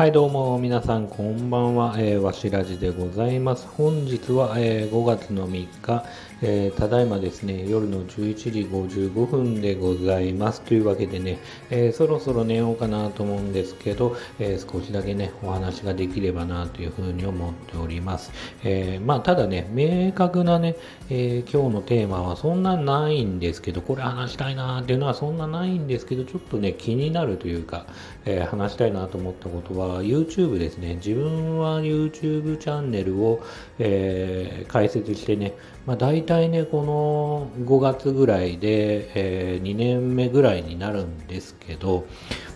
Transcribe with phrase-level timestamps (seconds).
[0.00, 3.68] はいどうも皆さんこんばんは、えー、わしらじでございます。
[3.68, 6.04] 本日は、えー、5月の3日、
[6.42, 11.38] えー、ただいまですね夜の11時55分でございますというわけでね、
[11.70, 18.32] えー、そろそろ寝ようかなと思うんですけど、え少しだけねお話ができればなというふうに思っております、
[18.64, 20.76] えまあただね明確なね、
[21.10, 27.86] え今日のテーマはそんなないんですけどこれ話したいなっていうのはそんなないんですけどちょっとね気になるというか、
[28.24, 30.96] え話したいなと思ったことは YouTube ですね。
[30.96, 33.42] 自分は YouTube チャンネルを、
[33.78, 35.54] えー、開設してね、
[35.86, 42.06] まあ、大体ね、この5月ぐらいで、えー、2年目ぐらいになるんですけど、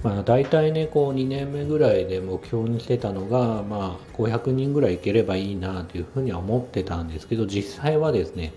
[0.02, 8.52] まあ、大体ね、こう2年目ぐらいで目標にしてたのが、まあ、500人ぐらいいければいいなというふうには思ってたんですけど、実際はですね、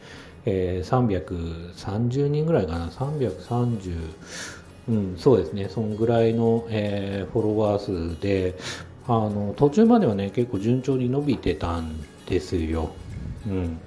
[0.46, 4.14] えー、330人ぐらいかな、330、
[4.90, 8.56] うん、そうですね、そんぐらいの、えー、フォロワー数で、
[9.08, 12.92] あの途中まではね、結構順調に伸びてたんですよ。
[13.48, 13.80] うん、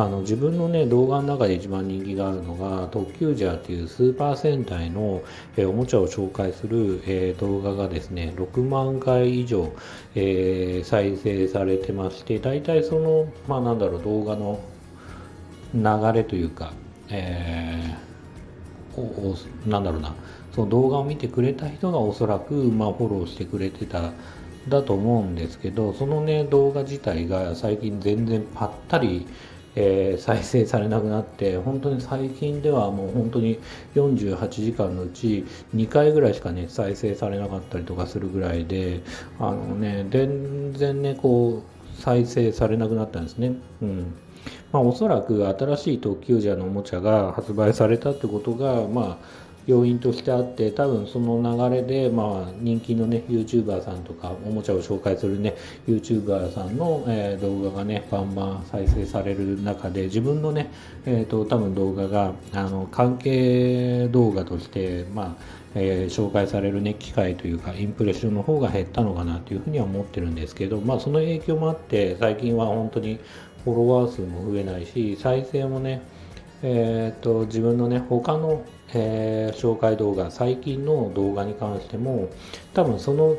[0.00, 5.22] あの自分のね動画の中で一番人気があるのが特急ジャーっていうスーパー戦隊の、
[5.56, 9.72] えー、おもちゃを紹介する、えー、動画がですね6万回以上、
[10.14, 14.60] えー、再生されてまして大体そのまあなんだろう動画の
[15.74, 15.82] 流
[16.16, 16.72] れというか、
[17.08, 20.14] えー、なんだろうな
[20.54, 24.12] その動画を見てくれた人がおそらく、まあ、フォローしてくれてた
[24.68, 29.26] だと思うんですけどそのね動画自体が最近全然ぱったり、
[29.76, 33.58] えー、再生されなくなって本当に最近ではもう本当に
[33.94, 39.02] 48時間のうち2回ぐらいしかね再生されなかったりとかするぐらいで
[39.38, 43.54] あのね全然ねこう再生されなくなったんですね。
[43.82, 44.14] うん
[44.72, 60.70] まあ、おそらく新しい特急ジャのおもちゃが発売されたってことが、まあ、要因としてあって多分その流れで、まあ、人気のね YouTuber さんとかおもちゃを紹介するね YouTuber さんの、えー、動画がねバンバン再生される中で自分のね、
[61.04, 73.20] えーと、多分動画があの関係動画としてまあえー、紹介されるね機会というかインプレッションの方が減ったのかなというふうには思ってるんですけどまあその影響もあって最近は本当に
[73.64, 76.00] フォロワー数も増えないし再生もね
[76.62, 82.28] えーと、自分のね他の、えー、紹介動画最近の動画に関しても
[82.74, 83.36] 多分その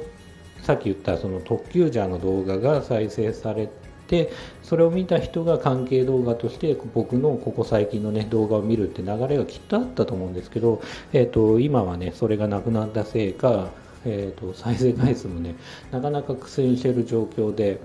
[0.62, 3.70] さっき言ったその特急ジャーの動画が再生され
[4.08, 4.32] て
[4.64, 10.82] それを見た人が関係動画として僕のここ最近のね動画を見るって流れがきっとあったと思うんですけど、
[11.14, 13.70] えーと、今はねそれがなくなったせいか、
[14.06, 15.56] えーと再生回数もね
[15.92, 17.82] なかなか苦戦している状況で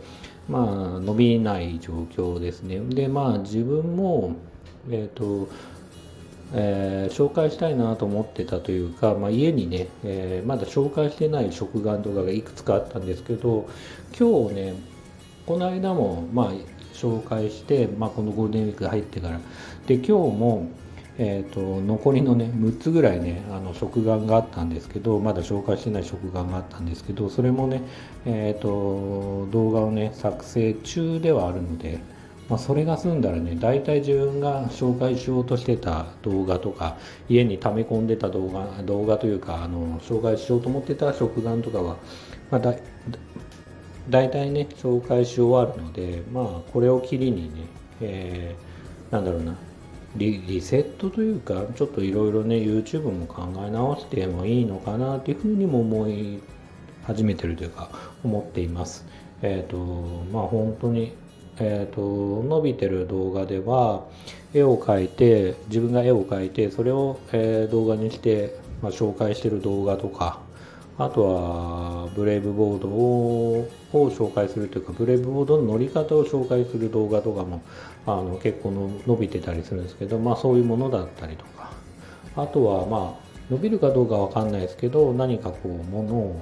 [0.49, 2.79] まあ伸びない状況ですね。
[2.81, 4.37] でまあ自分も
[4.91, 5.49] え、ー、と、
[6.53, 13.69] えー、紹介したいなと思ってたというか、まあ、家にね、えー、まだ紹介してない食玩動画がいくつかあったんですけど
[14.19, 14.75] 今日ね
[15.47, 16.53] この間もまあ
[16.95, 19.41] 紹介して、まあ、このゴールデンウィーク入ってから。
[19.87, 20.69] で今日も
[21.17, 27.83] えーと、残りのね6つぐらいねあの食玩があったんですけどまだ紹介してない食玩があったんですけどそれもね、
[28.27, 32.01] えーと動画をね作成中ではあるので、
[32.49, 41.97] まあ、それが済んだらね大体自分が紹介しようとしてた動画とか家に溜め込んでた動画動画というかあの紹介しようと思ってた食玩とかは、
[42.51, 42.75] まあ、だ
[44.11, 47.67] 大体ね紹介し終わるのでまあこれを機にね、
[48.03, 49.57] えー、なんだろうな
[50.17, 56.41] リリセットというかちょっといろいろね YouTube も考え直してもいいのかなっていうふうにも思い
[57.05, 57.89] 始めてるというか
[58.23, 59.05] 思っています。
[59.43, 61.13] えっ、ー、とまあ本当に
[61.59, 64.05] えーと、伸びてる動画では
[64.53, 70.41] 絵を描いて自分が絵を描いてそれを、えー、動画にして、まあ、紹介してる動画とか
[70.99, 77.63] あとはブレイブボードをを紹介するというかブレイブボードの乗り方を紹介する動画とかも
[78.07, 81.55] あの結構の伸びてたりするんですけど、まあ、そういうものだったりとか。
[82.37, 86.41] あとはまあ伸びるかどうかわかんないですけど何かこうものを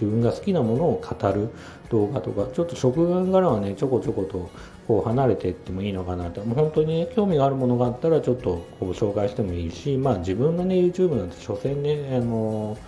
[0.00, 1.48] 自分が好きなものを語る
[1.90, 4.50] 動画とかちょっと食玩からはねちょこちょこと
[4.86, 6.42] こう離れていってもいいのかなと。
[6.44, 12.78] もう本当に、ね、興味があるものがあったらちょっとこう紹介してもいいしまあ自分のね YouTube なんて所詮ねあの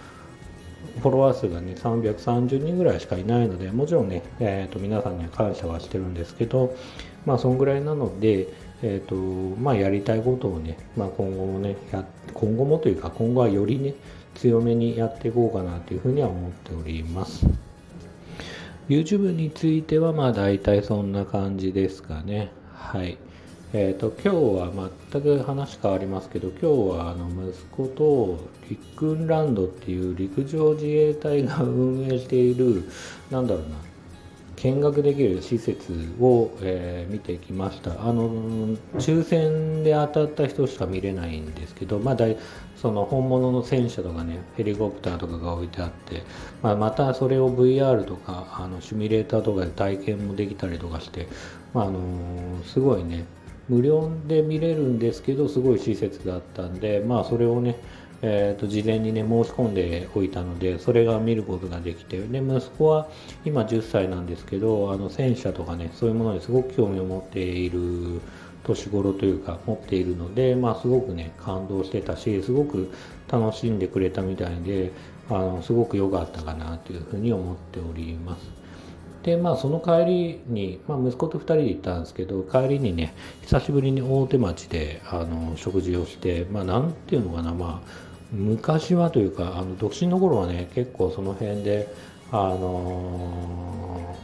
[1.01, 6.75] フォロワー数がね330人ぐらいしかいないのでもちろんね、えーと、皆さんには感謝はしてるんですけど
[7.27, 8.49] まあそんぐらいなので
[8.83, 9.15] えーと
[9.61, 13.95] まあ、やりたいことをね、まあ、今後もねや今後もというか今後はよりね
[14.35, 17.47] 強めにやっていこうかなというふうには思っております。
[18.89, 22.51] YouTube についてはまあ大体そんな感じですかね。
[22.75, 23.19] はい。
[23.73, 32.83] えーと、今日は全く話変わりますけど今日はあの息子とリックンランドっていう陸上自衛隊が運営している
[33.31, 33.77] なんだろうな
[34.63, 37.93] 見学できる施設を、えー、見てきました。
[37.93, 42.17] あの抽選で当たった人しか見れないんですけど、まあ、
[42.77, 46.23] その本物の戦車とかねヘリコプターとかが置いてあって、
[46.63, 51.27] まあ、またそれを VR とかあのシミュレーターとかで体験もできたりとかして、
[51.73, 52.01] まあ、あの
[52.65, 53.25] すごいね
[53.71, 57.77] 無料で見れるんですけどすごい施設だったんでまあそれをね
[58.23, 63.09] えーと、事前にね申し込んでおいたのでそれが見ることができてで息子は
[63.45, 68.21] 今10歳なんですけどあの戦車とかねそういうものにすごく興味を持っている
[68.65, 72.93] 年頃というか持っているので、まあ、すごくね感動してたしすごく
[73.31, 74.93] 楽しんでくれたみたいで
[75.31, 78.61] あのすごく良かったかなというふうに思っております。
[79.23, 83.13] でまあその帰りに、まあ、息子と2人で行ったんですけど帰りにね
[83.43, 91.93] 久しぶりに大手町であの食事をしてまあなんていうのかなまあ昔はというかあの独身の頃はね結構その辺で
[92.31, 94.17] あの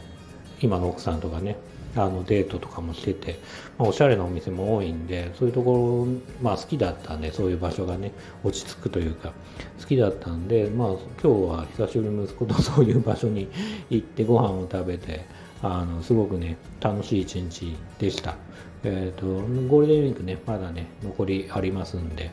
[0.59, 1.57] ー、今の奥さんとかね
[1.95, 3.39] あのデートとかもしてて、
[3.77, 8.11] まあ、おしゃれなお店も多いんでそういうところ、まあ、好きだったんでそういう場所がね
[8.43, 9.33] 落ち着くというか
[9.79, 13.49] 好きだったんで、まあ、今日は久しぶりに息子とそういう場所に
[13.89, 15.25] 行ってご飯を食べて
[15.61, 18.35] あのすごくね楽しい一日でした。
[18.83, 19.25] えーと、
[19.67, 22.29] ゴールデンウィークねまだね残りありますんで、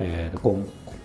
[0.00, 0.56] えーと、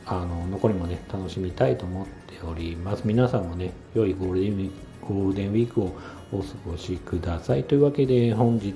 [0.06, 3.04] あの残りもね楽しみたいと思っております。
[3.06, 4.72] 皆さんもね良いゴールデンウィー
[5.06, 5.96] クゴールデンウィークを
[6.32, 7.64] お過ごしください。
[7.64, 8.74] というわけで本日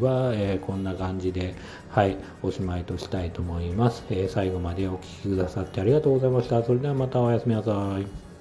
[0.00, 1.54] は、えー、こんな感じで
[1.90, 6.62] はいおしまいとしたいと思います、えー、最後までお聴きくださってありがとうございました。
[6.62, 8.33] それではまたおやすみなさい。